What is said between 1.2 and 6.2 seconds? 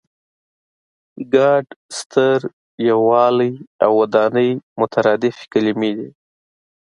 ګډ، ستر، یووالی او ودانۍ مترادفې کلمې دي.